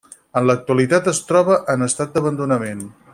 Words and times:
En 0.39 0.45
l'actualitat 0.49 1.11
es 1.13 1.21
troba 1.33 1.59
en 1.75 1.89
estat 1.89 2.17
d'abandonament. 2.17 2.87